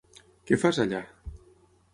[0.51, 1.03] Què fas allà?